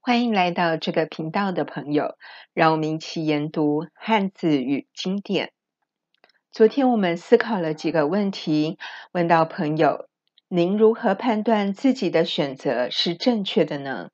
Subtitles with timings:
[0.00, 2.16] 欢迎来到这个频道的朋友，
[2.54, 5.52] 让我们一起研读汉字与经典。
[6.52, 8.78] 昨天我们思考了几个问题，
[9.12, 10.08] 问到朋友：
[10.48, 14.10] 您如何判断自己的选择是正确的呢？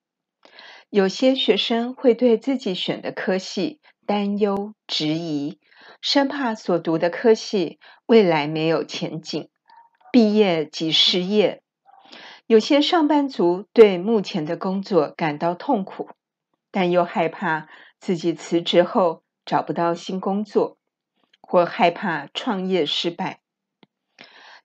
[0.88, 5.60] 有些学生会对自己选的科系担忧、质疑，
[6.00, 9.48] 生怕所读的科系未来没有前景，
[10.10, 11.63] 毕业即失业。
[12.46, 16.10] 有些上班族对目前的工作感到痛苦，
[16.70, 20.76] 但又害怕自己辞职后找不到新工作，
[21.40, 23.40] 或害怕创业失败。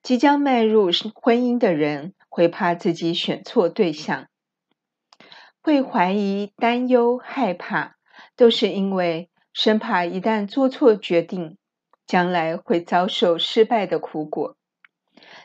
[0.04, 4.28] 即将迈入婚姻的人会怕自己选错对象，
[5.62, 7.96] 会怀疑、担忧、害怕，
[8.36, 11.58] 都是因为生怕一旦做错决定，
[12.06, 14.58] 将来会遭受失败的苦果。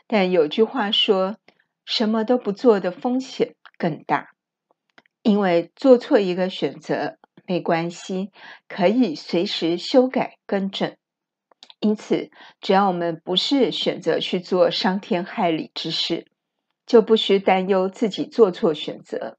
[0.07, 1.37] 但有句话说，
[1.85, 4.29] 什么都不做的风险更大，
[5.21, 8.31] 因为做错一个选择没关系，
[8.67, 10.97] 可以随时修改更正。
[11.79, 16.25] 因此，只要我们不是选择去做伤天害理之事，
[16.87, 19.37] 就不需担忧自己做错选择。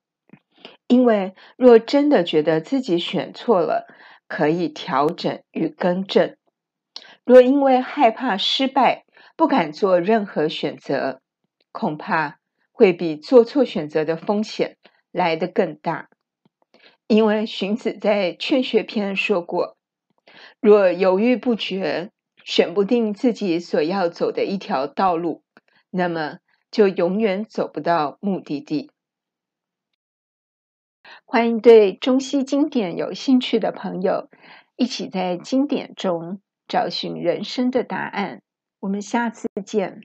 [0.87, 3.89] 因为若真的觉得自己选错了，
[4.28, 6.37] 可以调整与更正。
[7.25, 9.05] 若因为害怕失败，
[9.37, 11.21] 不敢做任何选择，
[11.79, 12.39] 恐怕
[12.73, 14.79] 会比做错选择的风险
[15.13, 16.09] 来得更大，
[17.07, 19.77] 因为荀子在《劝学篇》说过
[20.59, 25.43] ：“若犹豫不决，选不定自己所要走的一条道路，
[25.91, 26.39] 那么
[26.71, 28.91] 就永远走不到目的地。”
[31.27, 34.31] 欢迎对中西经典有兴趣的朋友，
[34.77, 38.41] 一起在经典中找寻人生的答案。
[38.81, 40.01] 我们下次见。